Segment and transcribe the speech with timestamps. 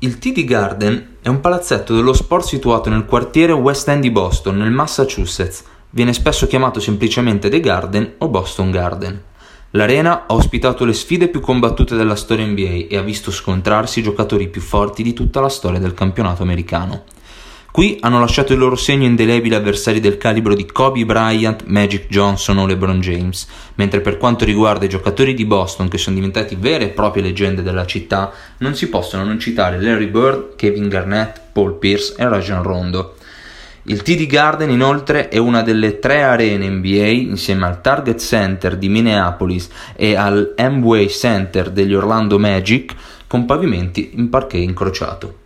[0.00, 4.58] Il TD Garden è un palazzetto dello sport situato nel quartiere West End di Boston,
[4.58, 5.64] nel Massachusetts.
[5.88, 9.22] Viene spesso chiamato semplicemente The Garden o Boston Garden.
[9.70, 14.02] L'arena ha ospitato le sfide più combattute della storia NBA e ha visto scontrarsi i
[14.02, 17.04] giocatori più forti di tutta la storia del campionato americano.
[17.76, 22.56] Qui hanno lasciato il loro segno indelebile avversari del calibro di Kobe Bryant, Magic Johnson
[22.56, 26.84] o LeBron James, mentre per quanto riguarda i giocatori di Boston che sono diventati vere
[26.84, 31.74] e proprie leggende della città, non si possono non citare Larry Bird, Kevin Garnett, Paul
[31.74, 33.16] Pierce e Rajon Rondo.
[33.82, 38.88] Il TD Garden inoltre è una delle tre arene NBA insieme al Target Center di
[38.88, 42.94] Minneapolis e al Amway Center degli Orlando Magic
[43.26, 45.44] con pavimenti in parquet incrociato.